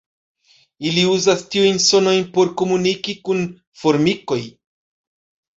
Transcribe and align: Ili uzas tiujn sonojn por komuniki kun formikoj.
Ili 0.91 1.01
uzas 1.15 1.43
tiujn 1.55 1.77
sonojn 1.87 2.25
por 2.39 2.51
komuniki 2.63 3.15
kun 3.29 3.47
formikoj. 3.83 4.43